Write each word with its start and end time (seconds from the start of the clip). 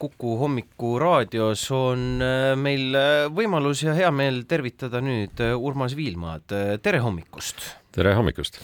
Kuku 0.00 0.38
hommikuraadios 0.40 1.66
on 1.76 2.22
äh, 2.24 2.54
meil 2.56 2.94
äh, 2.96 3.26
võimalus 3.36 3.82
ja 3.84 3.92
hea 3.92 4.08
meel 4.08 4.46
tervitada 4.48 5.02
nüüd 5.04 5.42
äh, 5.44 5.52
Urmas 5.52 5.92
Viilmaad, 5.98 6.46
tere 6.80 7.02
hommikust! 7.04 7.66
tere 7.92 8.14
hommikust! 8.16 8.56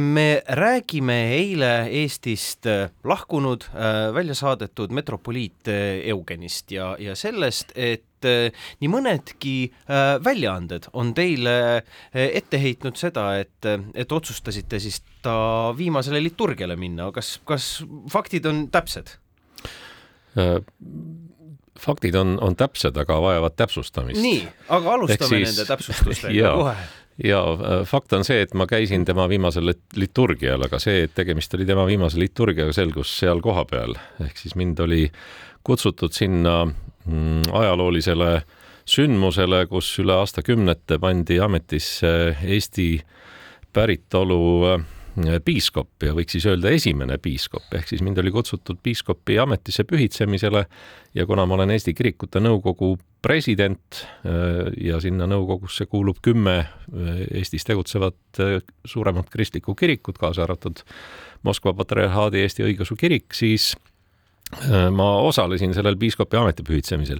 me 0.00 0.40
räägime 0.56 1.18
eile 1.34 1.72
Eestist 2.00 2.64
lahkunud, 3.04 3.66
välja 4.14 4.36
saadetud 4.38 4.94
metropoliit 4.94 5.68
Eugenist 5.68 6.72
ja, 6.72 6.92
ja 7.02 7.18
sellest, 7.18 7.74
et 7.74 8.24
nii 8.24 8.88
mõnedki 8.88 9.56
väljaanded 10.24 10.88
on 10.96 11.12
teile 11.18 11.58
ette 12.14 12.62
heitnud 12.62 12.96
seda, 12.96 13.32
et, 13.42 13.72
et 13.92 14.16
otsustasite 14.16 14.80
siis 14.80 15.02
ta 15.20 15.74
viimasele 15.76 16.22
liturgiale 16.22 16.78
minna, 16.78 17.10
kas, 17.12 17.40
kas 17.44 17.72
faktid 18.14 18.48
on 18.48 18.68
täpsed? 18.72 19.18
Äh, 20.38 20.60
faktid 21.78 22.14
on, 22.14 22.38
on 22.42 22.56
täpsed, 22.58 22.96
aga 22.98 23.20
vajavad 23.22 23.54
täpsustamist. 23.56 24.20
nii, 24.22 24.40
aga 24.74 24.94
alustame 24.98 25.28
siis, 25.30 25.52
nende 25.52 25.66
täpsustustega 25.68 26.54
kohe 26.58 26.74
ja 27.24 27.40
äh, 27.52 27.82
fakt 27.86 28.12
on 28.12 28.24
see, 28.26 28.40
et 28.42 28.54
ma 28.54 28.66
käisin 28.70 29.04
tema 29.06 29.28
viimasel 29.30 29.72
liturgial, 29.98 30.62
aga 30.66 30.78
see, 30.82 31.04
et 31.06 31.14
tegemist 31.18 31.54
oli 31.54 31.66
tema 31.66 31.86
viimase 31.86 32.20
liturgiaga, 32.20 32.74
selgus 32.74 33.14
seal 33.20 33.42
kohapeal. 33.42 33.96
ehk 34.24 34.38
siis 34.38 34.54
mind 34.58 34.78
oli 34.84 35.08
kutsutud 35.66 36.14
sinna 36.14 36.64
mm, 36.66 37.50
ajaloolisele 37.52 38.42
sündmusele, 38.88 39.66
kus 39.68 39.90
üle 40.02 40.14
aastakümnete 40.16 40.98
pandi 40.98 41.40
ametisse 41.42 42.12
Eesti 42.42 42.90
päritolu 43.74 44.42
äh, 44.74 44.86
piiskop 45.44 46.04
ja 46.06 46.14
võiks 46.16 46.36
siis 46.36 46.46
öelda 46.48 46.70
esimene 46.74 47.18
piiskop, 47.22 47.66
ehk 47.74 47.88
siis 47.90 48.02
mind 48.04 48.18
oli 48.22 48.32
kutsutud 48.34 48.80
piiskopi 48.82 49.38
ametisse 49.42 49.84
pühitsemisele 49.88 50.64
ja 51.14 51.26
kuna 51.26 51.46
ma 51.46 51.56
olen 51.56 51.72
Eesti 51.74 51.94
Kirikute 51.94 52.42
Nõukogu 52.42 52.96
president 53.22 54.02
äh, 54.02 54.68
ja 54.84 55.00
sinna 55.02 55.26
nõukogusse 55.30 55.88
kuulub 55.90 56.20
kümme 56.22 56.56
äh, 56.60 57.22
Eestis 57.40 57.66
tegutsevat 57.68 58.42
äh, 58.42 58.58
suuremat 58.84 59.30
kristlikku 59.30 59.74
kirikut, 59.74 60.18
kaasa 60.18 60.46
arvatud 60.46 60.84
Moskva 61.46 61.74
patriarhaadi 61.78 62.42
Eesti 62.42 62.66
õigeusu 62.66 62.98
kirik, 62.98 63.30
siis 63.34 63.74
ma 64.96 65.06
osalesin 65.28 65.74
sellel 65.76 65.98
piiskopi 66.00 66.38
ametipühitsemisel, 66.40 67.18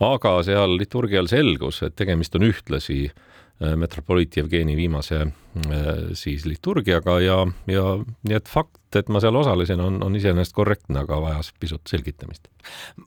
aga 0.00 0.38
seal 0.42 0.78
liturgial 0.80 1.28
selgus, 1.28 1.82
et 1.84 1.92
tegemist 1.94 2.34
on 2.38 2.46
ühtlasi 2.48 3.02
äh, 3.04 3.12
Äh, 3.12 3.29
metropoliit 3.76 4.36
Jevgeni 4.36 4.76
viimase 4.76 5.20
äh, 5.20 5.88
siis 6.16 6.46
liturgiaga 6.48 7.18
ja, 7.20 7.42
ja 7.68 7.84
nii 8.00 8.36
et 8.38 8.48
fakt, 8.48 8.80
et 8.96 9.10
ma 9.12 9.20
seal 9.20 9.36
osalesin, 9.36 9.82
on, 9.84 10.00
on 10.04 10.16
iseenesest 10.16 10.56
korrektne, 10.56 11.02
aga 11.02 11.20
vajas 11.20 11.52
pisut 11.60 11.90
selgitamist. 11.90 12.48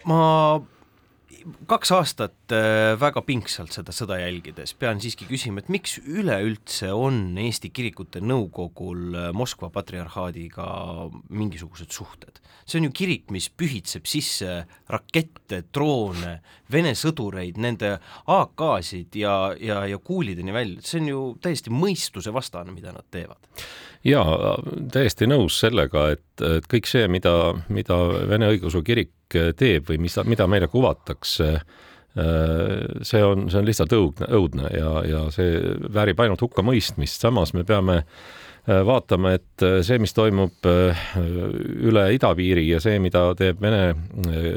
ma 0.05 0.21
kaks 1.69 1.91
aastat 1.95 2.53
äh, 2.55 2.93
väga 2.99 3.23
pingsalt 3.25 3.75
seda 3.75 3.93
sõda 3.95 4.19
jälgides 4.21 4.75
pean 4.79 5.01
siiski 5.03 5.27
küsima, 5.29 5.63
et 5.63 5.71
miks 5.73 5.97
üleüldse 5.99 6.91
on 6.95 7.37
Eesti 7.41 7.71
Kirikute 7.73 8.21
Nõukogul 8.23 9.17
äh, 9.17 9.29
Moskva 9.35 9.69
patriarhaadiga 9.73 10.67
mingisugused 11.29 11.93
suhted? 11.95 12.41
see 12.63 12.79
on 12.79 12.87
ju 12.87 12.93
kirik, 12.95 13.25
mis 13.35 13.49
pühitseb 13.51 14.05
sisse 14.07 14.61
rakette, 14.91 15.65
droone, 15.75 16.37
Vene 16.71 16.93
sõdureid, 16.95 17.59
nende 17.59 17.97
AK-sid 18.31 19.17
ja, 19.19 19.33
ja, 19.59 19.81
ja 19.89 19.99
kuulideni 19.99 20.55
välja, 20.55 20.79
see 20.87 21.01
on 21.03 21.09
ju 21.11 21.23
täiesti 21.43 21.73
mõistusevastane, 21.75 22.71
mida 22.71 22.95
nad 22.95 23.05
teevad 23.11 23.51
jaa, 24.03 24.55
täiesti 24.91 25.27
nõus 25.29 25.57
sellega, 25.63 26.09
et, 26.15 26.32
et 26.41 26.67
kõik 26.69 26.87
see, 26.89 27.07
mida, 27.11 27.53
mida 27.69 27.97
Vene 28.29 28.49
Õigeusu 28.53 28.83
Kirik 28.85 29.37
teeb 29.57 29.89
või 29.89 29.99
mis, 30.05 30.15
mida 30.29 30.47
meile 30.49 30.69
kuvatakse, 30.71 31.49
see 32.13 33.25
on, 33.25 33.47
see 33.49 33.59
on 33.59 33.67
lihtsalt 33.67 33.93
õudne, 33.97 34.29
õudne 34.37 34.69
ja, 34.73 34.93
ja 35.09 35.21
see 35.33 35.57
väärib 35.93 36.19
ainult 36.21 36.43
hukkamõistmist, 36.45 37.21
samas 37.21 37.55
me 37.57 37.63
peame 37.65 38.03
vaatama, 38.63 39.33
et 39.35 39.63
see, 39.83 39.97
mis 39.99 40.13
toimub 40.15 40.63
üle 40.63 42.03
idapiiri 42.15 42.67
ja 42.69 42.79
see, 42.83 42.99
mida 43.03 43.25
teeb 43.39 43.59
Vene 43.61 43.95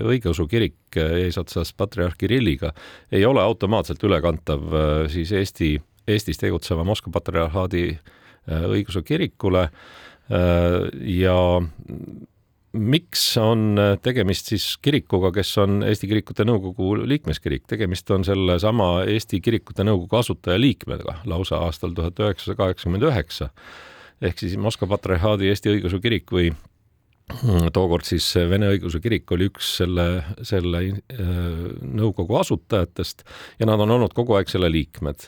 õigeusu 0.06 0.46
kirik 0.50 0.98
eesotsas 1.00 1.72
patriarh 1.74 2.14
Kirilliga, 2.18 2.70
ei 3.10 3.24
ole 3.26 3.42
automaatselt 3.42 4.04
ülekantav 4.06 4.68
siis 5.10 5.32
Eesti, 5.32 5.74
Eestis 6.06 6.38
tegutseva 6.38 6.84
Moskva 6.86 7.16
patriarhaadi 7.18 7.88
õigeusu 8.46 9.02
kirikule 9.02 9.66
ja 10.28 11.38
miks 12.76 13.24
on 13.40 13.78
tegemist 14.02 14.50
siis 14.52 14.66
kirikuga, 14.82 15.30
kes 15.32 15.52
on 15.62 15.80
Eesti 15.86 16.08
Kirikute 16.10 16.44
Nõukogu 16.44 16.92
liikmeskirik, 17.08 17.64
tegemist 17.70 18.10
on 18.14 18.24
sellesama 18.26 19.06
Eesti 19.08 19.40
Kirikute 19.40 19.86
Nõukogu 19.86 20.18
asutajaliikmega 20.20 21.20
lausa 21.30 21.60
aastal 21.66 21.94
tuhat 21.96 22.18
üheksasada 22.20 22.58
kaheksakümmend 22.60 23.06
üheksa. 23.08 23.50
Ehk 24.24 24.40
siis 24.40 24.56
Moskva 24.60 24.88
Patriarhaadi 24.94 25.50
Eesti 25.52 25.74
Õigeusu 25.74 26.00
Kirik 26.02 26.32
või 26.32 26.50
tookord 27.74 28.06
siis 28.06 28.26
Vene 28.50 28.68
Õigeusu 28.70 29.00
Kirik 29.02 29.30
oli 29.34 29.48
üks 29.50 29.72
selle, 29.80 30.06
selle 30.46 30.82
äh, 30.86 31.30
nõukogu 31.82 32.36
asutajatest 32.38 33.24
ja 33.60 33.66
nad 33.66 33.82
on 33.82 33.94
olnud 33.96 34.14
kogu 34.14 34.36
aeg 34.38 34.50
selle 34.50 34.70
liikmed. 34.70 35.26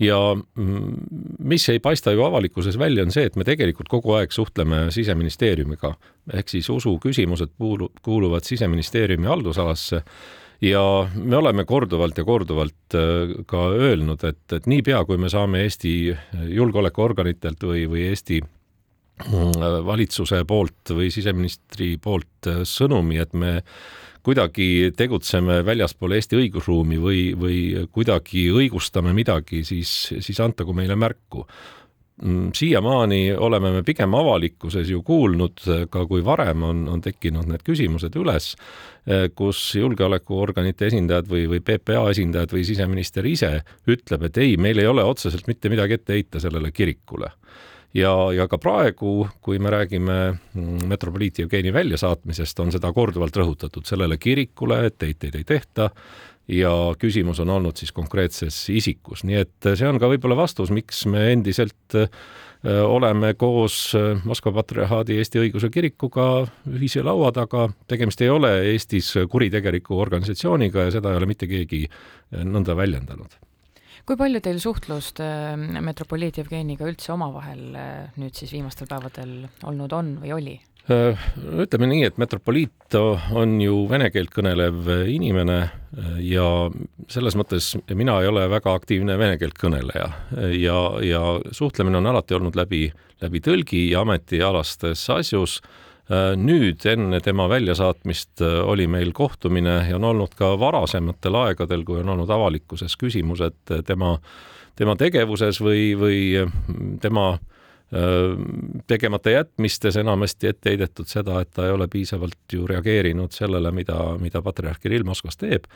ja 0.00 0.18
mm, 0.34 0.94
mis 1.44 1.68
ei 1.68 1.82
paista 1.84 2.14
ju 2.14 2.24
avalikkuses 2.24 2.78
välja, 2.80 3.04
on 3.04 3.12
see, 3.12 3.26
et 3.28 3.36
me 3.36 3.44
tegelikult 3.44 3.92
kogu 3.92 4.16
aeg 4.16 4.32
suhtleme 4.32 4.86
siseministeeriumiga, 4.94 5.94
ehk 6.32 6.48
siis 6.48 6.70
usu 6.72 6.96
küsimused 7.02 7.52
kuulu-, 7.60 7.92
kuuluvad 8.02 8.48
siseministeeriumi 8.48 9.28
haldusalasse 9.28 10.00
ja 10.64 10.82
me 11.14 11.36
oleme 11.36 11.68
korduvalt 11.68 12.18
ja 12.18 12.24
korduvalt 12.24 12.96
äh, 12.96 13.36
ka 13.46 13.68
öelnud, 13.68 14.24
et, 14.24 14.42
et 14.52 14.66
niipea, 14.66 15.04
kui 15.04 15.20
me 15.20 15.28
saame 15.28 15.66
Eesti 15.68 15.94
julgeolekuorganitelt 16.56 17.68
või, 17.68 17.84
või 17.90 18.08
Eesti 18.08 18.40
valitsuse 19.86 20.44
poolt 20.44 20.90
või 20.90 21.10
siseministri 21.14 21.94
poolt 22.02 22.48
sõnumi, 22.66 23.20
et 23.22 23.32
me 23.32 23.60
kuidagi 24.24 24.92
tegutseme 24.96 25.60
väljaspool 25.66 26.16
Eesti 26.16 26.38
õigusruumi 26.40 26.98
või, 27.00 27.22
või 27.38 27.86
kuidagi 27.92 28.48
õigustame 28.50 29.12
midagi, 29.14 29.64
siis, 29.64 29.90
siis 30.18 30.40
antagu 30.40 30.72
meile 30.72 30.96
märku. 30.96 31.46
siiamaani 32.54 33.34
oleme 33.34 33.70
me 33.70 33.82
pigem 33.82 34.14
avalikkuses 34.14 34.88
ju 34.90 35.02
kuulnud, 35.02 35.60
ka 35.90 36.06
kui 36.06 36.24
varem 36.24 36.62
on, 36.62 36.88
on 36.88 37.00
tekkinud 37.00 37.46
need 37.46 37.62
küsimused 37.62 38.16
üles, 38.16 38.54
kus 39.34 39.74
julgeolekuorganite 39.74 40.86
esindajad 40.86 41.28
või, 41.28 41.46
või 41.48 41.60
PPA 41.60 42.10
esindajad 42.10 42.52
või 42.52 42.64
siseminister 42.64 43.26
ise 43.26 43.60
ütleb, 43.86 44.22
et 44.22 44.38
ei, 44.38 44.56
meil 44.56 44.78
ei 44.78 44.86
ole 44.86 45.04
otseselt 45.04 45.46
mitte 45.46 45.68
midagi 45.68 45.98
ette 45.98 46.12
heita 46.12 46.40
sellele 46.40 46.70
kirikule 46.72 47.30
ja, 47.94 48.12
ja 48.34 48.46
ka 48.50 48.58
praegu, 48.60 49.24
kui 49.44 49.60
me 49.62 49.72
räägime 49.72 50.18
mm, 50.32 50.86
metropoliit 50.90 51.38
Jevgeni 51.42 51.72
väljasaatmisest, 51.74 52.60
on 52.64 52.72
seda 52.74 52.92
korduvalt 52.94 53.36
rõhutatud, 53.36 53.86
sellele 53.88 54.18
kirikule 54.20 54.84
etteheiteid 54.90 55.40
ei 55.40 55.44
tehta. 55.48 55.90
Ja 56.50 56.70
küsimus 57.00 57.38
on 57.40 57.48
olnud 57.48 57.78
siis 57.80 57.92
konkreetses 57.96 58.58
isikus, 58.68 59.22
nii 59.24 59.38
et 59.40 59.68
see 59.78 59.86
on 59.88 59.96
ka 59.96 60.10
võib-olla 60.12 60.36
vastus, 60.36 60.68
miks 60.76 61.06
me 61.08 61.30
endiselt 61.32 61.96
äh, 61.96 62.10
oleme 62.84 63.30
koos 63.40 63.78
äh, 63.96 64.20
Moskva 64.28 64.52
Patriarhaadi 64.58 65.16
Eesti 65.22 65.40
Õigeusu 65.40 65.72
Kirikuga 65.72 66.26
ühise 66.68 67.00
laua 67.00 67.32
taga, 67.32 67.70
tegemist 67.88 68.20
ei 68.20 68.28
ole 68.28 68.52
Eestis 68.74 69.08
kuritegeliku 69.32 69.96
organisatsiooniga 70.04 70.84
ja 70.84 70.94
seda 70.98 71.14
ei 71.14 71.22
ole 71.22 71.32
mitte 71.32 71.48
keegi 71.48 71.86
äh, 71.88 72.44
nõnda 72.44 72.76
väljendanud 72.76 73.40
kui 74.08 74.18
palju 74.20 74.42
teil 74.44 74.60
suhtlust 74.60 75.20
äh, 75.24 75.54
metropoliit 75.56 76.38
Jevgeniga 76.40 76.86
üldse 76.88 77.14
omavahel 77.14 77.64
äh, 77.78 78.14
nüüd 78.20 78.36
siis 78.36 78.52
viimastel 78.52 78.88
päevadel 78.90 79.44
olnud 79.64 79.94
on 79.96 80.14
või 80.20 80.34
oli? 80.36 80.54
Äh, 80.92 81.20
ütleme 81.64 81.88
nii, 81.88 82.02
et 82.10 82.20
metropoliit 82.20 82.96
on 82.98 83.56
ju 83.62 83.78
vene 83.88 84.10
keelt 84.12 84.34
kõnelev 84.34 84.90
inimene 85.10 85.58
ja 86.20 86.48
selles 87.08 87.38
mõttes 87.40 87.70
mina 87.96 88.18
ei 88.20 88.28
ole 88.28 88.44
väga 88.52 88.74
aktiivne 88.76 89.16
vene 89.20 89.38
keelt 89.40 89.56
kõneleja 89.60 90.10
ja, 90.52 90.78
ja 91.00 91.22
suhtlemine 91.56 92.02
on 92.02 92.12
alati 92.12 92.36
olnud 92.36 92.58
läbi, 92.58 92.88
läbi 93.24 93.40
tõlgi 93.40 93.86
ja 93.94 94.04
ametialastes 94.04 95.08
asjus 95.14 95.62
nüüd 96.36 96.84
enne 96.84 97.20
tema 97.24 97.46
väljasaatmist 97.48 98.42
äh, 98.44 98.58
oli 98.68 98.84
meil 98.86 99.12
kohtumine 99.16 99.78
ja 99.88 99.96
on 99.96 100.04
olnud 100.04 100.34
ka 100.36 100.52
varasematel 100.60 101.38
aegadel, 101.40 101.84
kui 101.84 102.02
on 102.02 102.12
olnud 102.12 102.30
avalikkuses 102.30 102.96
küsimused 103.00 103.56
äh, 103.72 103.80
tema, 103.86 104.18
tema 104.76 104.98
tegevuses 105.00 105.62
või, 105.64 105.94
või 105.96 106.18
tema 107.00 107.38
tegemata 108.86 109.30
jätmistes 109.30 109.96
enamasti 110.00 110.48
ette 110.50 110.72
heidetud 110.72 111.06
seda, 111.06 111.38
et 111.44 111.50
ta 111.54 111.66
ei 111.66 111.74
ole 111.74 111.86
piisavalt 111.90 112.52
ju 112.52 112.66
reageerinud 112.66 113.34
sellele, 113.34 113.70
mida, 113.74 113.98
mida 114.18 114.42
patriarh 114.42 114.80
Kirill 114.82 115.06
Moskvas 115.06 115.38
teeb, 115.38 115.68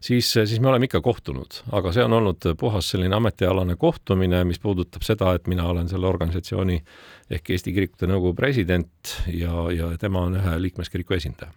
siis, 0.00 0.30
siis 0.32 0.60
me 0.60 0.70
oleme 0.70 0.88
ikka 0.88 1.02
kohtunud, 1.04 1.60
aga 1.76 1.92
see 1.92 2.06
on 2.06 2.16
olnud 2.16 2.48
puhas 2.60 2.88
selline 2.94 3.18
ametialane 3.18 3.76
kohtumine, 3.76 4.44
mis 4.48 4.62
puudutab 4.62 5.04
seda, 5.04 5.34
et 5.36 5.50
mina 5.52 5.68
olen 5.68 5.90
selle 5.92 6.08
organisatsiooni 6.08 6.80
ehk 7.30 7.52
Eesti 7.52 7.74
Kirikute 7.76 8.08
Nõukogu 8.08 8.38
president 8.38 9.16
ja, 9.32 9.68
ja 9.74 9.92
tema 10.00 10.24
on 10.30 10.40
ühe 10.40 10.58
liikmeskiriku 10.68 11.18
esindaja. 11.18 11.52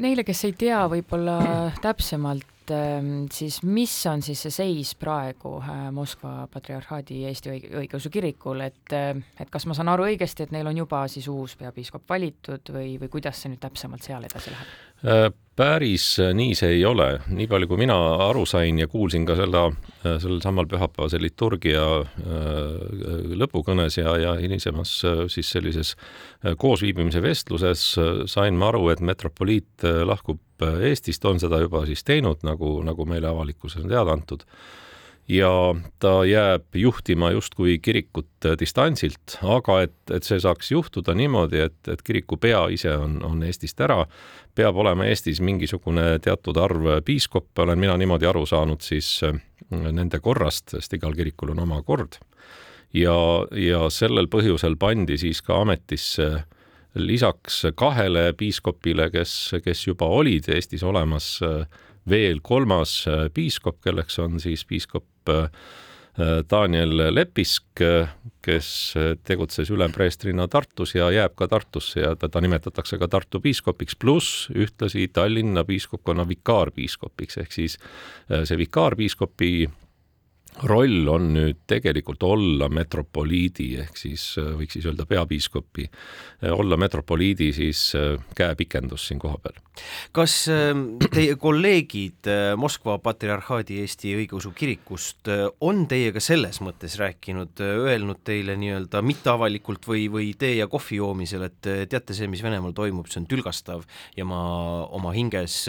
Neile, 0.00 0.24
kes 0.26 0.40
ei 0.48 0.56
tea 0.58 0.80
võib-olla 0.90 1.38
täpsemalt, 1.82 2.48
ähm, 2.72 3.26
siis 3.32 3.60
mis 3.62 3.92
on 4.06 4.22
siis 4.24 4.40
see 4.46 4.54
seis 4.54 4.94
praegu 5.00 5.56
äh, 5.60 5.86
Moskva 5.94 6.48
Patriarhaadi 6.52 7.24
Eesti 7.28 7.54
Õigeusu 7.82 8.12
Kirikul, 8.12 8.64
et, 8.64 8.92
äh, 8.96 9.12
et 9.40 9.50
kas 9.52 9.66
ma 9.68 9.76
saan 9.76 9.92
aru 9.92 10.06
õigesti, 10.08 10.46
et 10.46 10.54
neil 10.54 10.70
on 10.70 10.82
juba 10.84 11.04
siis 11.12 11.28
uus 11.32 11.56
peapiiskop 11.60 12.08
valitud 12.08 12.72
või, 12.74 12.94
või 13.02 13.12
kuidas 13.12 13.42
see 13.42 13.52
nüüd 13.52 13.62
täpsemalt 13.64 14.06
seal 14.06 14.24
edasi 14.28 14.54
läheb? 14.54 15.34
Äh, 15.54 15.56
päris 15.56 16.18
nii 16.18 16.54
see 16.58 16.72
ei 16.80 16.84
ole, 16.84 17.20
nii 17.30 17.46
palju 17.46 17.68
kui 17.70 17.78
mina 17.78 17.94
aru 18.26 18.42
sain 18.46 18.78
ja 18.78 18.88
kuulsin 18.90 19.24
ka 19.26 19.36
seda, 19.38 19.68
sellel 20.02 20.40
samal 20.42 20.66
pühapäevase 20.66 21.20
liturgia 21.22 21.84
lõpukõnes 23.38 23.98
ja, 24.00 24.16
ja 24.18 24.34
hilisemas 24.34 24.96
siis 25.30 25.52
sellises 25.54 25.94
koosviibimise 26.58 27.22
vestluses 27.22 27.84
sain 28.26 28.58
ma 28.58 28.72
aru, 28.72 28.88
et 28.90 29.00
metropoliit 29.00 29.86
lahkub 30.04 30.40
Eestist, 30.64 31.24
on 31.26 31.38
seda 31.38 31.58
juba 31.62 31.84
siis 31.86 32.02
teinud, 32.06 32.42
nagu, 32.46 32.80
nagu 32.86 33.06
meile 33.06 33.30
avalikkuses 33.30 33.84
on 33.84 33.90
teada 33.90 34.14
antud 34.14 34.42
ja 35.28 35.74
ta 35.98 36.24
jääb 36.24 36.76
juhtima 36.76 37.30
justkui 37.30 37.78
kirikut 37.78 38.48
distantsilt, 38.60 39.38
aga 39.42 39.80
et, 39.86 39.96
et 40.12 40.26
see 40.26 40.40
saaks 40.40 40.70
juhtuda 40.74 41.14
niimoodi, 41.16 41.62
et, 41.68 41.78
et 41.88 42.02
kiriku 42.04 42.36
pea 42.40 42.66
ise 42.74 42.92
on, 42.96 43.16
on 43.24 43.42
Eestist 43.46 43.80
ära, 43.80 44.04
peab 44.54 44.76
olema 44.76 45.08
Eestis 45.08 45.40
mingisugune 45.40 46.18
teatud 46.24 46.60
arv 46.60 46.90
piiskoppe, 47.04 47.64
olen 47.64 47.80
mina 47.80 47.96
niimoodi 48.00 48.28
aru 48.28 48.44
saanud 48.46 48.84
siis 48.84 49.16
äh, 49.24 49.38
nende 49.70 50.20
korrast, 50.20 50.76
sest 50.76 50.98
igal 50.98 51.16
kirikul 51.16 51.54
on 51.54 51.64
oma 51.64 51.80
kord. 51.82 52.20
ja, 52.94 53.16
ja 53.56 53.88
sellel 53.90 54.28
põhjusel 54.30 54.76
pandi 54.76 55.18
siis 55.18 55.40
ka 55.42 55.62
ametisse 55.64 56.44
lisaks 56.94 57.64
kahele 57.74 58.32
piiskopile, 58.38 59.08
kes, 59.10 59.54
kes 59.64 59.86
juba 59.86 60.06
olid 60.06 60.46
Eestis 60.52 60.84
olemas, 60.86 61.40
veel 62.10 62.42
kolmas 62.42 63.04
piiskop, 63.34 63.80
kelleks 63.84 64.18
on 64.22 64.40
siis 64.42 64.64
piiskop 64.68 65.32
äh, 65.32 65.48
Daniel 66.50 67.14
Lepisk, 67.14 67.80
kes 68.44 68.68
tegutses 69.26 69.70
ülempreestrina 69.74 70.46
Tartus 70.48 70.94
ja 70.94 71.08
jääb 71.10 71.34
ka 71.34 71.48
Tartusse 71.50 72.04
ja 72.04 72.12
teda 72.16 72.40
nimetatakse 72.44 72.98
ka 73.00 73.08
Tartu 73.10 73.40
piiskopiks, 73.42 73.96
pluss 73.98 74.50
ühtlasi 74.54 75.08
Tallinna 75.12 75.64
piiskopkonna 75.66 76.28
vikaarpiiskopiks, 76.28 77.40
ehk 77.42 77.56
siis 77.56 77.78
äh, 78.30 78.44
see 78.46 78.60
vikaarpiiskopi 78.62 79.50
roll 80.62 81.08
on 81.10 81.32
nüüd 81.34 81.64
tegelikult 81.68 82.22
olla 82.26 82.68
metropoliidi 82.72 83.74
ehk 83.82 83.98
siis 83.98 84.26
äh, 84.38 84.52
võiks 84.58 84.76
siis 84.76 84.86
öelda 84.86 85.06
peapiiskopi, 85.08 85.86
äh, 85.88 86.52
olla 86.54 86.78
metropoliidi 86.80 87.50
siis 87.56 87.88
äh, 87.98 88.14
käepikendus 88.36 89.08
siin 89.08 89.18
kohapeal. 89.22 89.58
kas 90.14 90.36
ähm, 90.52 90.84
teie 91.10 91.34
kolleegid 91.40 92.30
Moskva 92.56 92.98
Patriarhaadi 93.02 93.80
Eesti 93.82 94.14
Õigeusu 94.20 94.54
Kirikust 94.54 95.30
on 95.60 95.86
teiega 95.90 96.22
selles 96.22 96.60
mõttes 96.62 96.94
rääkinud, 97.00 97.58
öelnud 97.58 98.22
teile 98.24 98.54
nii-öelda 98.60 99.02
mitteavalikult 99.02 99.88
või, 99.90 100.06
või 100.12 100.32
tee 100.38 100.54
ja 100.60 100.68
kohvi 100.70 101.00
joomisel, 101.02 101.48
et 101.48 101.72
teate, 101.90 102.14
see, 102.14 102.30
mis 102.30 102.44
Venemaal 102.44 102.76
toimub, 102.76 103.10
see 103.10 103.24
on 103.24 103.30
tülgastav 103.30 103.82
ja 104.16 104.26
ma 104.28 104.44
oma 104.94 105.10
hinges 105.16 105.64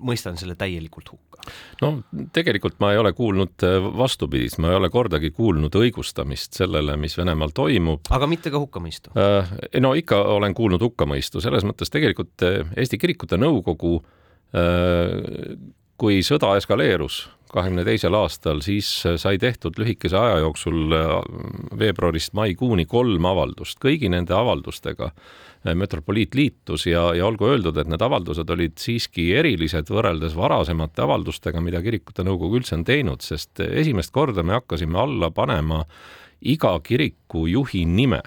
mõistan 0.00 0.38
selle 0.40 0.56
täielikult 0.58 1.12
hukka. 1.12 1.44
no 1.82 1.92
tegelikult 2.32 2.78
ma 2.80 2.92
ei 2.92 2.98
ole 3.00 3.12
kuulnud 3.16 3.66
äh, 3.66 3.78
vastupidist, 3.98 4.58
ma 4.62 4.72
ei 4.72 4.80
ole 4.80 4.90
kordagi 4.90 5.30
kuulnud 5.34 5.74
õigustamist 5.80 6.56
sellele, 6.58 6.96
mis 7.00 7.18
Venemaal 7.18 7.54
toimub. 7.54 8.10
aga 8.10 8.28
mitte 8.30 8.52
ka 8.54 8.62
hukkamõistu? 8.62 9.14
Äh, 9.18 9.54
no 9.80 9.94
ikka 9.98 10.22
olen 10.36 10.54
kuulnud 10.54 10.82
hukkamõistu, 10.82 11.42
selles 11.44 11.66
mõttes 11.66 11.92
tegelikult 11.92 12.46
äh, 12.46 12.62
Eesti 12.76 13.00
Kirikute 13.00 13.40
Nõukogu 13.40 14.00
kui 15.98 16.20
sõda 16.22 16.52
eskaleerus 16.54 17.24
kahekümne 17.50 17.82
teisel 17.86 18.14
aastal, 18.18 18.60
siis 18.62 18.88
sai 19.18 19.38
tehtud 19.42 19.78
lühikese 19.78 20.18
aja 20.18 20.40
jooksul 20.42 20.94
veebruarist 21.78 22.34
maikuuni 22.38 22.86
kolm 22.86 23.26
avaldust. 23.30 23.78
kõigi 23.82 24.10
nende 24.10 24.34
avaldustega 24.34 25.10
metropoliit 25.72 26.34
liitus 26.36 26.86
ja, 26.86 27.06
ja 27.16 27.24
olgu 27.26 27.48
öeldud, 27.48 27.78
et 27.80 27.88
need 27.88 28.02
avaldused 28.04 28.50
olid 28.52 28.76
siiski 28.80 29.30
erilised 29.38 29.88
võrreldes 29.88 30.36
varasemate 30.36 31.04
avaldustega, 31.06 31.62
mida 31.64 31.80
kirikute 31.84 32.26
nõukogu 32.26 32.60
üldse 32.60 32.76
on 32.76 32.84
teinud, 32.84 33.24
sest 33.24 33.62
esimest 33.64 34.12
korda 34.12 34.44
me 34.44 34.58
hakkasime 34.58 35.00
alla 35.00 35.30
panema 35.32 35.84
iga 36.44 36.74
kiriku 36.84 37.46
juhi 37.48 37.84
nime. 37.88 38.20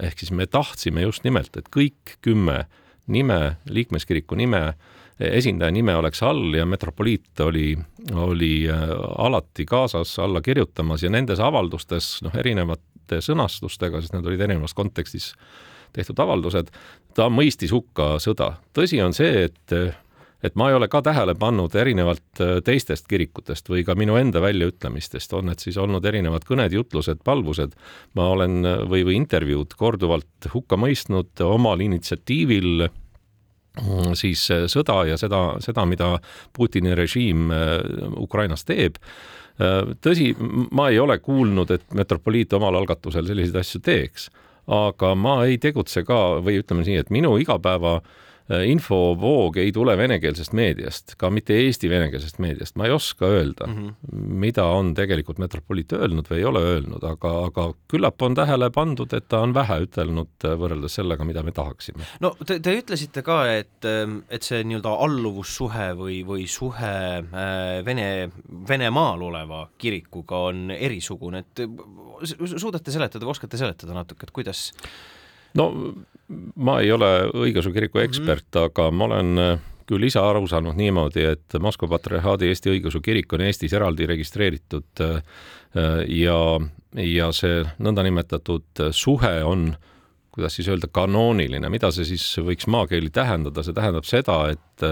ehk 0.00 0.18
siis 0.18 0.30
me 0.32 0.46
tahtsime 0.46 1.02
just 1.02 1.24
nimelt, 1.24 1.56
et 1.56 1.68
kõik 1.68 2.16
kümme 2.24 2.64
nime, 3.06 3.56
liikmeskiriku 3.68 4.34
nime, 4.34 4.74
esindaja 5.20 5.72
nime 5.72 5.94
oleks 5.96 6.22
all 6.22 6.54
ja 6.54 6.64
metropoliit 6.66 7.40
oli, 7.40 7.76
oli 8.14 8.68
äh, 8.70 8.88
alati 9.18 9.66
kaasas 9.68 10.18
alla 10.18 10.40
kirjutamas 10.40 11.02
ja 11.02 11.10
nendes 11.10 11.40
avaldustes, 11.40 12.22
noh, 12.24 12.34
erinevate 12.38 13.20
sõnastustega, 13.20 14.00
sest 14.00 14.16
need 14.16 14.26
olid 14.26 14.40
erinevas 14.48 14.74
kontekstis 14.74 15.32
tehtud 15.92 16.18
avaldused, 16.24 16.70
ta 17.14 17.28
mõistis 17.28 17.72
hukka 17.72 18.16
sõda. 18.22 18.54
tõsi 18.74 19.02
on 19.04 19.12
see, 19.16 19.48
et 19.50 19.76
et 20.42 20.56
ma 20.58 20.68
ei 20.70 20.76
ole 20.76 20.88
ka 20.90 21.02
tähele 21.04 21.34
pannud 21.38 21.74
erinevalt 21.78 22.42
äh, 22.42 22.56
teistest 22.66 23.06
kirikutest 23.10 23.68
või 23.70 23.84
ka 23.86 23.94
minu 23.98 24.16
enda 24.18 24.42
väljaütlemistest, 24.42 25.34
on 25.38 25.50
need 25.50 25.62
siis 25.62 25.78
olnud 25.80 26.04
erinevad 26.08 26.46
kõned, 26.48 26.74
jutlused, 26.74 27.22
palvused, 27.24 27.76
ma 28.18 28.28
olen 28.34 28.62
äh, 28.66 28.80
või, 28.88 29.04
või 29.08 29.20
intervjuud 29.20 29.76
korduvalt 29.78 30.50
hukka 30.54 30.78
mõistnud 30.80 31.44
omal 31.46 31.84
initsiatiivil 31.86 32.86
mm, 32.88 34.16
siis 34.18 34.48
äh, 34.54 34.66
sõda 34.72 35.02
ja 35.12 35.20
seda, 35.20 35.44
seda, 35.64 35.86
mida 35.88 36.16
Putini 36.52 36.96
režiim 36.98 37.50
Ukrainas 38.20 38.66
teeb. 38.66 38.98
tõsi, 40.02 40.30
ma 40.72 40.88
ei 40.90 40.98
ole 40.98 41.18
kuulnud, 41.20 41.70
et 41.70 41.94
metropoliit 41.94 42.52
omal 42.56 42.74
algatusel 42.74 43.26
selliseid 43.28 43.58
asju 43.60 43.80
teeks 43.84 44.30
aga 44.66 45.14
ma 45.14 45.40
ei 45.46 45.58
tegutse 45.58 46.04
ka 46.06 46.42
või 46.44 46.60
ütleme 46.62 46.84
nii, 46.86 47.00
et 47.02 47.10
minu 47.10 47.34
igapäeva 47.42 47.96
äh, 47.98 48.12
infovoog 48.66 49.56
ei 49.56 49.72
tule 49.72 49.94
venekeelsest 49.98 50.52
meediast, 50.56 51.14
ka 51.18 51.30
mitte 51.30 51.54
Eesti 51.56 51.90
venekeelsest 51.90 52.40
meediast, 52.42 52.76
ma 52.76 52.88
ei 52.88 52.94
oska 52.94 53.26
öelda 53.26 53.66
mm, 53.66 53.76
-hmm. 53.88 54.24
mida 54.42 54.64
on 54.64 54.94
tegelikult 54.94 55.38
metropoliit 55.38 55.92
öelnud 55.92 56.28
või 56.30 56.38
ei 56.38 56.44
ole 56.44 56.62
öelnud, 56.72 57.04
aga, 57.06 57.32
aga 57.46 57.68
küllap 57.88 58.22
on 58.22 58.34
tähele 58.34 58.70
pandud, 58.70 59.12
et 59.12 59.28
ta 59.28 59.40
on 59.46 59.54
vähe 59.54 59.78
ütelnud 59.86 60.46
äh, 60.48 60.56
võrreldes 60.58 60.98
sellega, 60.98 61.24
mida 61.24 61.42
me 61.42 61.52
tahaksime. 61.52 62.04
no 62.20 62.34
te, 62.46 62.58
te 62.60 62.76
ütlesite 62.78 63.22
ka, 63.22 63.38
et, 63.52 63.78
ähm, 63.88 64.20
et 64.28 64.42
see 64.42 64.64
nii-öelda 64.64 64.96
alluvussuhe 65.06 65.92
või, 65.98 66.20
või 66.26 66.46
suhe 66.50 66.92
äh, 67.22 67.84
Vene, 67.84 68.30
Venemaal 68.68 69.22
oleva 69.22 69.64
kirikuga 69.78 70.44
on 70.50 70.70
erisugune, 70.70 71.44
et 71.46 71.66
suudate 72.56 72.90
seletada 72.90 73.26
või 73.26 73.36
oskate 73.36 73.60
seletada 73.60 73.94
natuke, 73.96 74.26
et 74.26 74.34
kuidas 74.34 74.70
no 75.58 75.68
ma 76.56 76.78
ei 76.80 76.92
ole 76.92 77.10
õigeusu 77.28 77.72
kiriku 77.74 77.98
mhm. 77.98 78.08
ekspert 78.08 78.46
mm, 78.48 78.58
-hmm. 78.58 78.70
aga 78.70 78.90
ma 78.90 79.04
olen 79.04 79.38
äh, 79.38 79.58
küll 79.86 80.06
ise 80.06 80.20
aru 80.22 80.46
saanud 80.48 80.78
niimoodi, 80.78 81.24
et 81.34 81.56
Moskva 81.60 81.88
Patriarhaadi 81.88 82.48
Eesti 82.48 82.70
Õigeusu 82.72 83.02
Kirik 83.04 83.32
on 83.32 83.42
Eestis 83.44 83.72
eraldi 83.76 84.06
registreeritud 84.06 85.02
äh, 85.04 85.22
ja, 86.08 86.38
ja 86.96 87.32
see 87.32 87.62
nõndanimetatud 87.82 88.86
suhe 88.92 89.32
on, 89.44 89.72
kuidas 90.32 90.56
siis 90.56 90.68
öelda, 90.68 90.88
kanooniline, 90.92 91.68
mida 91.72 91.90
see 91.92 92.04
siis 92.08 92.24
võiks 92.40 92.68
maakeeli 92.70 93.10
tähendada, 93.10 93.64
see 93.64 93.76
tähendab 93.76 94.08
seda, 94.08 94.38
et 94.52 94.86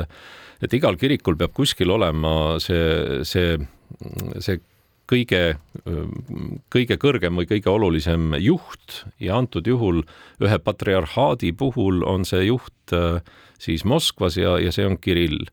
et 0.61 0.75
igal 0.76 0.97
kirikul 1.00 1.38
peab 1.40 1.55
kuskil 1.57 1.90
olema 1.90 2.59
see, 2.61 3.25
see, 3.25 3.57
see 4.45 4.59
kõige, 5.11 5.43
kõige 6.71 6.97
kõrgem 7.02 7.40
või 7.40 7.49
kõige 7.50 7.73
olulisem 7.73 8.35
juht 8.38 9.02
ja 9.23 9.40
antud 9.40 9.67
juhul 9.67 10.05
ühe 10.43 10.59
patriarhaadi 10.62 11.52
puhul 11.52 12.05
on 12.07 12.26
see 12.29 12.47
juht 12.47 12.95
äh, 12.95 13.21
siis 13.61 13.85
Moskvas 13.85 14.38
ja, 14.40 14.57
ja 14.62 14.73
see 14.73 14.87
on 14.87 14.99
Kirill 15.02 15.45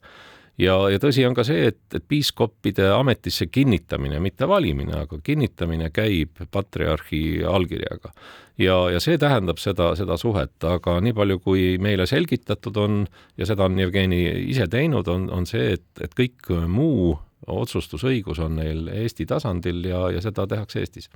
ja, 0.62 0.76
ja 0.92 1.02
tõsi 1.02 1.26
on 1.28 1.36
ka 1.38 1.46
see, 1.48 1.70
et, 1.72 1.80
et 1.96 2.04
piiskoppide 2.08 2.90
ametisse 2.96 3.50
kinnitamine, 3.52 4.20
mitte 4.24 4.48
valimine, 4.50 5.04
aga 5.04 5.20
kinnitamine 5.24 5.92
käib 5.94 6.42
patriarhi 6.52 7.44
allkirjaga. 7.48 8.14
ja, 8.58 8.78
ja 8.94 9.02
see 9.04 9.18
tähendab 9.22 9.62
seda, 9.62 9.94
seda 10.00 10.18
suhet, 10.18 10.56
aga 10.66 11.00
nii 11.04 11.16
palju, 11.18 11.40
kui 11.44 11.68
meile 11.82 12.08
selgitatud 12.10 12.78
on 12.82 13.06
ja 13.38 13.50
seda 13.50 13.70
on 13.70 13.80
Jevgeni 13.80 14.24
ise 14.50 14.68
teinud, 14.72 15.08
on, 15.08 15.30
on 15.34 15.46
see, 15.50 15.74
et, 15.78 15.88
et 16.02 16.18
kõik 16.18 16.52
muu 16.68 17.16
otsustusõigus 17.48 18.40
on 18.44 18.58
neil 18.58 18.88
Eesti 18.90 19.26
tasandil 19.30 19.84
ja, 19.86 20.08
ja 20.16 20.22
seda 20.22 20.48
tehakse 20.48 20.80
Eestis. 20.80 21.10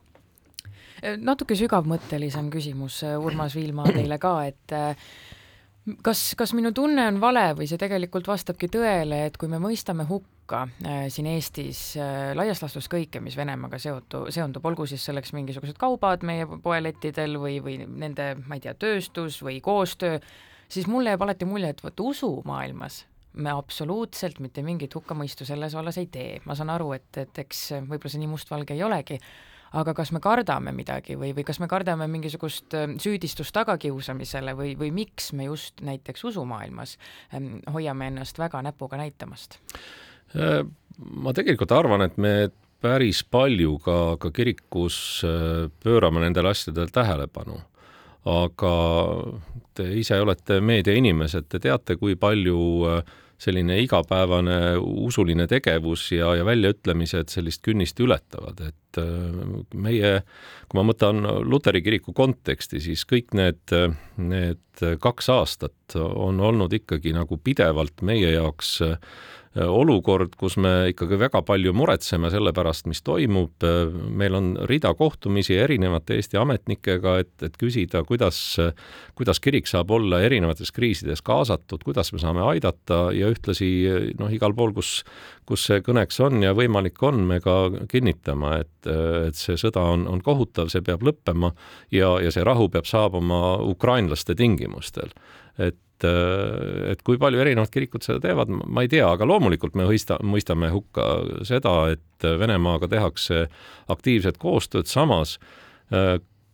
natuke 1.18 1.56
sügavmõttelisem 1.58 2.52
küsimus, 2.54 3.02
Urmas 3.18 3.56
Viilma, 3.58 3.88
teile 3.90 4.20
ka, 4.22 4.36
et 4.46 4.76
kas, 6.06 6.22
kas 6.38 6.54
minu 6.58 6.72
tunne 6.76 7.08
on 7.10 7.18
vale 7.22 7.48
või 7.58 7.68
see 7.70 7.80
tegelikult 7.82 8.30
vastabki 8.30 8.70
tõele, 8.72 9.26
et 9.28 9.38
kui 9.42 9.50
me 9.52 9.60
mõistame 9.62 10.06
hukka 10.10 10.64
äh, 10.86 11.06
siin 11.14 11.30
Eestis 11.32 11.82
äh, 11.98 12.32
laias 12.38 12.62
laastus 12.62 12.90
kõike, 12.92 13.22
mis 13.24 13.38
Venemaaga 13.38 13.80
seotu, 13.82 14.28
seondub, 14.34 14.66
olgu 14.70 14.86
siis 14.90 15.06
selleks 15.08 15.34
mingisugused 15.38 15.80
kaubad 15.82 16.26
meie 16.28 16.48
poelettidel 16.64 17.38
või, 17.42 17.58
või 17.64 17.80
nende, 17.86 18.34
ma 18.46 18.58
ei 18.60 18.66
tea, 18.66 18.76
tööstus 18.78 19.42
või 19.46 19.58
koostöö, 19.64 20.20
siis 20.72 20.90
mulle 20.92 21.16
jääb 21.16 21.26
alati 21.26 21.50
mulje, 21.50 21.74
et 21.74 21.84
vot 21.84 22.06
usumaailmas 22.12 23.06
me 23.34 23.54
absoluutselt 23.54 24.42
mitte 24.44 24.64
mingit 24.66 24.96
hukkamõistu 24.96 25.46
selles 25.48 25.76
vallas 25.78 25.98
ei 26.02 26.10
tee, 26.12 26.42
ma 26.46 26.56
saan 26.58 26.74
aru, 26.74 26.92
et, 26.98 27.10
et 27.22 27.42
eks 27.46 27.64
võib-olla 27.80 28.12
see 28.12 28.22
nii 28.24 28.32
mustvalge 28.32 28.76
ei 28.76 28.84
olegi, 28.84 29.20
aga 29.80 29.94
kas 29.96 30.12
me 30.12 30.20
kardame 30.24 30.74
midagi 30.76 31.16
või, 31.20 31.32
või 31.36 31.46
kas 31.48 31.62
me 31.64 31.70
kardame 31.72 32.08
mingisugust 32.12 32.76
äh, 32.76 32.90
süüdistust 33.02 33.56
tagakiusamisele 33.56 34.56
või, 34.58 34.74
või 34.80 34.92
miks 34.96 35.32
me 35.38 35.48
just 35.48 35.84
näiteks 35.86 36.26
usumaailmas 36.32 36.98
ähm, 37.36 37.60
hoiame 37.72 38.12
ennast 38.12 38.40
väga 38.42 38.64
näpuga 38.68 39.00
näitamast? 39.00 39.60
Äh, 40.36 40.62
ma 40.98 41.36
tegelikult 41.36 41.72
arvan, 41.76 42.04
et 42.08 42.20
me 42.20 42.52
päris 42.82 43.24
palju 43.24 43.78
ka, 43.86 43.98
ka 44.20 44.32
kirikus 44.36 45.22
äh, 45.28 45.70
pöörame 45.84 46.26
nendele 46.26 46.52
asjadele 46.52 46.92
tähelepanu 46.92 47.62
aga 48.30 48.76
te 49.78 49.88
ise 49.98 50.20
olete 50.22 50.60
meediainimesed, 50.62 51.48
te 51.50 51.62
teate, 51.64 51.98
kui 51.98 52.18
palju 52.20 52.62
äh, 52.90 53.04
selline 53.42 53.80
igapäevane 53.82 54.78
usuline 54.78 55.48
tegevus 55.50 56.12
ja, 56.14 56.36
ja 56.38 56.46
väljaütlemised 56.46 57.32
sellist 57.34 57.64
künnist 57.66 58.00
ületavad, 58.04 58.62
et 58.68 59.02
äh, 59.02 59.42
meie, 59.74 60.14
kui 60.70 60.80
ma 60.80 60.86
mõtlen 60.92 61.26
luteri 61.48 61.82
kiriku 61.82 62.14
konteksti, 62.18 62.84
siis 62.84 63.08
kõik 63.10 63.34
need, 63.38 63.76
need 64.22 64.86
kaks 65.02 65.30
aastat 65.34 65.98
on 65.98 66.40
olnud 66.42 66.74
ikkagi 66.78 67.16
nagu 67.18 67.40
pidevalt 67.42 68.06
meie 68.06 68.36
jaoks 68.36 68.76
äh, 68.86 68.98
olukord, 69.60 70.38
kus 70.40 70.56
me 70.62 70.92
ikkagi 70.94 71.18
väga 71.20 71.42
palju 71.44 71.74
muretseme 71.76 72.30
selle 72.32 72.54
pärast, 72.56 72.86
mis 72.88 73.02
toimub, 73.04 73.52
äh, 73.68 73.90
meil 73.92 74.38
on 74.38 74.54
rida 74.70 74.94
kohtumisi 74.96 75.58
erinevate 75.60 76.16
Eesti 76.16 76.40
ametnikega, 76.40 77.18
et, 77.20 77.34
et 77.44 77.58
küsida, 77.60 78.06
kuidas, 78.08 78.40
kuidas 79.18 79.44
kirik 79.44 79.68
saab 79.68 79.92
olla 79.92 80.22
erinevates 80.24 80.72
kriisides 80.72 81.24
kaasatud, 81.28 81.84
kuidas 81.84 82.14
me 82.16 82.22
saame 82.24 82.46
aidata 82.54 83.02
ja 83.16 83.28
ühtlasi 83.32 83.70
noh, 84.20 84.32
igal 84.32 84.56
pool, 84.56 84.72
kus, 84.78 85.02
kus 85.48 85.68
see 85.68 85.84
kõneks 85.84 86.22
on 86.24 86.40
ja 86.46 86.56
võimalik 86.56 87.04
on, 87.04 87.26
me 87.28 87.42
ka 87.44 87.58
kinnitama, 87.92 88.56
et, 88.64 88.92
et 89.28 89.36
see 89.36 89.60
sõda 89.60 89.84
on, 89.98 90.08
on 90.08 90.24
kohutav, 90.24 90.72
see 90.72 90.84
peab 90.86 91.04
lõppema 91.04 91.52
ja, 91.92 92.16
ja 92.24 92.32
see 92.32 92.48
rahu 92.48 92.72
peab 92.72 92.88
saabuma 92.88 93.60
ukrainlaste 93.68 94.36
tingimustel. 94.40 95.12
et 95.60 95.76
et, 96.02 96.08
et 96.92 97.04
kui 97.06 97.20
palju 97.22 97.40
erinevad 97.44 97.70
kirikud 97.72 98.04
seda 98.06 98.20
teevad, 98.24 98.50
ma 98.50 98.84
ei 98.84 98.90
tea, 98.92 99.06
aga 99.08 99.28
loomulikult 99.30 99.78
me 99.78 99.86
mõista, 99.90 100.18
mõistame 100.26 100.72
hukka 100.74 101.08
seda, 101.48 101.76
et 101.94 102.28
Venemaaga 102.42 102.90
tehakse 102.92 103.46
aktiivset 103.90 104.38
koostööd, 104.42 104.90
samas 104.90 105.38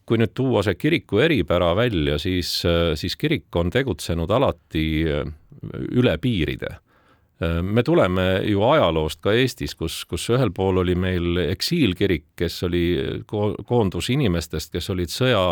kui 0.07 0.19
nüüd 0.21 0.31
tuua 0.37 0.63
see 0.63 0.77
kiriku 0.79 1.19
eripära 1.19 1.73
välja, 1.75 2.15
siis, 2.21 2.61
siis 2.95 3.15
kirik 3.19 3.51
on 3.59 3.71
tegutsenud 3.73 4.31
alati 4.31 4.87
üle 5.91 6.13
piiride. 6.23 6.77
Me 7.61 7.83
tuleme 7.85 8.23
ju 8.49 8.63
ajaloost 8.65 9.19
ka 9.21 9.35
Eestis, 9.37 9.75
kus, 9.77 9.99
kus 10.09 10.23
ühel 10.33 10.49
pool 10.55 10.79
oli 10.81 10.95
meil 10.97 11.37
eksiilkirik, 11.43 12.31
kes 12.39 12.63
oli 12.65 12.85
ko 13.29 13.51
koondus 13.67 14.09
inimestest, 14.09 14.71
kes 14.73 14.89
olid 14.95 15.13
sõja 15.13 15.43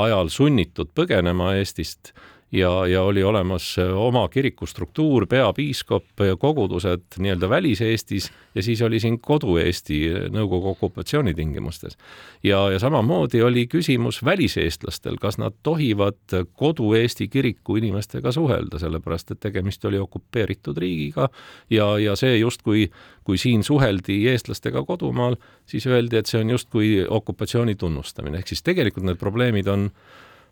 ajal 0.00 0.32
sunnitud 0.32 0.94
põgenema 0.96 1.52
Eestist 1.58 2.14
ja, 2.52 2.86
ja 2.86 3.02
oli 3.02 3.22
olemas 3.22 3.78
äh, 3.78 3.96
oma 3.96 4.28
kirikustruktuur, 4.28 5.26
peapiiskop, 5.26 6.04
kogudused 6.38 7.18
nii-öelda 7.18 7.48
Välis-Eestis 7.50 8.30
ja 8.54 8.62
siis 8.62 8.82
oli 8.82 9.00
siin 9.00 9.18
kodu-Eesti 9.20 9.98
Nõukogu 10.30 10.70
okupatsiooni 10.76 11.34
tingimustes. 11.34 11.96
ja, 12.42 12.70
ja 12.70 12.78
samamoodi 12.78 13.42
oli 13.42 13.66
küsimus 13.66 14.24
väliseestlastel, 14.24 15.16
kas 15.20 15.38
nad 15.38 15.54
tohivad 15.62 16.46
kodu-Eesti 16.52 17.28
kiriku 17.28 17.76
inimestega 17.76 18.32
suhelda, 18.32 18.78
sellepärast 18.78 19.30
et 19.30 19.40
tegemist 19.40 19.84
oli 19.84 19.98
okupeeritud 19.98 20.78
riigiga 20.78 21.28
ja, 21.70 21.98
ja 21.98 22.16
see 22.16 22.38
justkui, 22.38 22.90
kui 23.24 23.38
siin 23.38 23.64
suheldi 23.64 24.22
eestlastega 24.28 24.84
kodumaal, 24.84 25.36
siis 25.66 25.86
öeldi, 25.86 26.16
et 26.16 26.30
see 26.30 26.40
on 26.40 26.50
justkui 26.50 26.92
okupatsiooni 27.08 27.74
tunnustamine, 27.74 28.38
ehk 28.38 28.54
siis 28.54 28.62
tegelikult 28.62 29.06
need 29.06 29.18
probleemid 29.18 29.66
on 29.66 29.90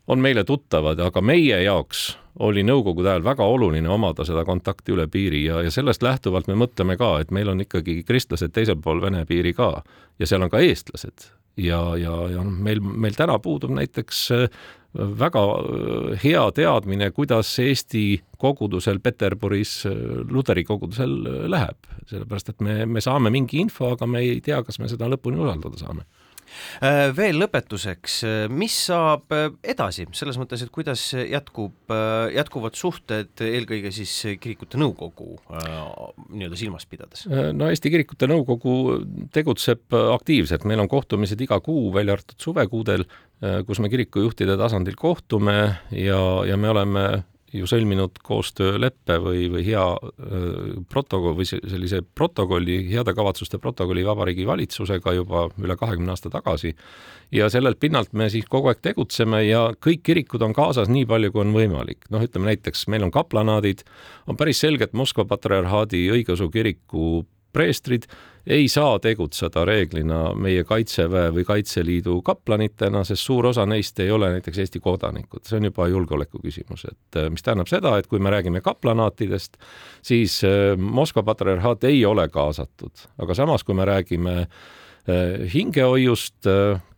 on 0.06 0.20
meile 0.20 0.44
tuttavad, 0.44 1.00
aga 1.00 1.22
meie 1.24 1.62
jaoks 1.64 2.12
oli 2.44 2.64
Nõukogude 2.66 3.12
ajal 3.12 3.24
väga 3.24 3.46
oluline 3.46 3.88
omada 3.88 4.24
seda 4.26 4.42
kontakti 4.44 4.94
üle 4.94 5.06
piiri 5.10 5.44
ja, 5.46 5.60
ja 5.62 5.70
sellest 5.70 6.02
lähtuvalt 6.02 6.48
me 6.50 6.56
mõtleme 6.58 6.96
ka, 6.98 7.16
et 7.22 7.30
meil 7.34 7.48
on 7.52 7.62
ikkagi 7.62 8.02
kristlased 8.06 8.52
teisel 8.54 8.80
pool 8.82 9.02
Vene 9.02 9.22
piiri 9.28 9.54
ka 9.54 9.70
ja 10.18 10.26
seal 10.26 10.42
on 10.42 10.50
ka 10.52 10.62
eestlased. 10.64 11.30
Ja, 11.56 11.94
ja, 11.94 12.14
ja 12.32 12.42
noh, 12.42 12.50
meil, 12.50 12.80
meil 12.82 13.14
täna 13.14 13.36
puudub 13.38 13.70
näiteks 13.76 14.24
äh, 14.34 14.64
väga 14.94 15.44
äh, 15.60 16.24
hea 16.24 16.42
teadmine, 16.56 17.12
kuidas 17.14 17.52
Eesti 17.62 18.24
kogudusel 18.42 18.98
Peterburis, 18.98 19.76
äh, 19.86 19.94
luteri 20.26 20.66
kogudusel 20.66 21.14
läheb, 21.46 21.86
sellepärast 22.10 22.50
et 22.50 22.66
me, 22.66 22.80
me 22.90 23.04
saame 23.04 23.30
mingi 23.30 23.62
info, 23.62 23.92
aga 23.94 24.10
me 24.10 24.24
ei 24.26 24.42
tea, 24.42 24.58
kas 24.66 24.82
me 24.82 24.90
seda 24.90 25.06
lõpuni 25.14 25.38
usaldada 25.46 25.78
saame 25.78 26.08
veel 27.16 27.38
lõpetuseks, 27.40 28.16
äh, 28.26 28.46
mis 28.52 28.76
saab 28.88 29.32
äh, 29.34 29.48
edasi, 29.74 30.06
selles 30.16 30.38
mõttes, 30.40 30.64
et 30.64 30.72
kuidas 30.74 31.02
jätkub, 31.14 31.92
jätkuvad 32.34 32.76
suhted 32.78 33.42
eelkõige 33.44 33.92
siis 33.94 34.12
kirikute 34.40 34.78
nõukogu 34.80 35.36
nii-öelda 36.32 36.58
silmas 36.58 36.86
pidades? 36.88 37.26
no 37.28 37.68
Eesti 37.70 37.92
Kirikute 37.92 38.28
Nõukogu 38.30 38.74
tegutseb 39.34 39.94
aktiivselt, 39.94 40.64
meil 40.68 40.82
on 40.82 40.90
kohtumised 40.90 41.40
iga 41.44 41.60
kuu, 41.64 41.90
välja 41.94 42.16
arvatud 42.16 42.40
suvekuudel, 42.40 43.04
kus 43.68 43.80
me 43.82 43.90
kirikujuhtide 43.92 44.56
tasandil 44.60 44.96
kohtume 44.98 45.58
ja, 45.90 46.20
ja 46.48 46.58
me 46.60 46.72
oleme 46.72 47.06
ju 47.54 47.68
sõlminud 47.70 48.18
koostööleppe 48.26 49.18
või, 49.22 49.46
või 49.52 49.64
hea 49.66 49.84
protokoll 50.90 51.36
või 51.38 51.46
sellise 51.46 52.00
protokolli, 52.02 52.80
heade 52.90 53.14
kavatsuste 53.14 53.60
protokolli 53.62 54.04
Vabariigi 54.06 54.46
Valitsusega 54.48 55.14
juba 55.14 55.46
üle 55.62 55.76
kahekümne 55.78 56.14
aasta 56.14 56.32
tagasi. 56.32 56.74
ja 57.32 57.48
sellelt 57.50 57.80
pinnalt 57.80 58.12
me 58.12 58.28
siis 58.30 58.46
kogu 58.50 58.68
aeg 58.72 58.82
tegutseme 58.82 59.44
ja 59.46 59.68
kõik 59.86 60.02
kirikud 60.02 60.42
on 60.42 60.52
kaasas 60.52 60.88
nii 60.88 61.06
palju, 61.06 61.32
kui 61.32 61.44
on 61.44 61.54
võimalik. 61.54 62.10
noh, 62.10 62.22
ütleme 62.22 62.50
näiteks 62.50 62.88
meil 62.88 63.06
on 63.06 63.14
kaplanaadid, 63.14 63.84
on 64.26 64.36
päris 64.36 64.60
selgelt 64.60 64.92
Moskva 64.92 65.24
patriarhaadi 65.24 66.08
õigeusu 66.10 66.50
kiriku 66.50 67.24
preestrid 67.54 68.08
ei 68.46 68.68
saa 68.68 68.98
tegutseda 69.00 69.64
reeglina 69.64 70.34
meie 70.36 70.64
Kaitseväe 70.68 71.30
või 71.32 71.46
Kaitseliidu 71.48 72.18
kaplanitena, 72.24 73.04
sest 73.08 73.24
suur 73.24 73.48
osa 73.48 73.64
neist 73.66 74.00
ei 74.04 74.10
ole 74.12 74.28
näiteks 74.34 74.60
Eesti 74.64 74.82
kodanikud, 74.84 75.46
see 75.48 75.58
on 75.60 75.70
juba 75.70 75.88
julgeoleku 75.88 76.42
küsimus, 76.42 76.84
et 76.90 77.20
äh, 77.20 77.30
mis 77.32 77.44
tähendab 77.44 77.70
seda, 77.72 77.96
et 77.98 78.08
kui 78.10 78.20
me 78.20 78.32
räägime 78.34 78.60
kaplanaatidest, 78.64 79.56
siis 80.04 80.40
äh, 80.44 80.74
Moskva 80.76 81.24
patriarhaat 81.24 81.88
ei 81.88 82.04
ole 82.04 82.28
kaasatud, 82.28 83.06
aga 83.18 83.38
samas, 83.38 83.64
kui 83.64 83.76
me 83.78 83.88
räägime 83.88 84.40
äh, 84.44 85.46
hingehoiust, 85.54 86.44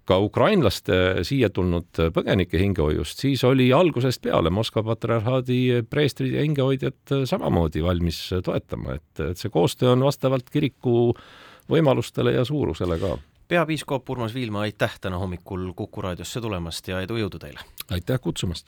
ka 0.06 0.18
ukrainlaste 0.22 1.24
siia 1.26 1.50
tulnud 1.50 2.00
põgenike 2.14 2.60
hingehoiust, 2.62 3.20
siis 3.24 3.42
oli 3.44 3.72
algusest 3.74 4.22
peale 4.22 4.50
Moskva 4.54 4.84
patriarhaadi 4.86 5.82
preestrid 5.90 6.36
ja 6.36 6.44
hingehoidjad 6.46 7.16
samamoodi 7.26 7.82
valmis 7.84 8.20
toetama, 8.44 8.96
et, 9.00 9.24
et 9.32 9.40
see 9.40 9.52
koostöö 9.52 9.92
on 9.96 10.06
vastavalt 10.06 10.50
kiriku 10.50 11.10
võimalustele 11.70 12.36
ja 12.38 12.44
suurusele 12.46 12.98
ka. 13.02 13.16
peapiiskop 13.48 14.10
Urmas 14.10 14.34
Viilma, 14.34 14.60
aitäh 14.66 14.98
täna 15.00 15.18
hommikul 15.18 15.72
Kuku 15.76 16.02
raadiosse 16.02 16.40
tulemast 16.40 16.88
ja 16.88 17.02
edu, 17.02 17.18
jõudu 17.20 17.42
teile! 17.42 17.66
aitäh 17.90 18.20
kutsumast! 18.20 18.64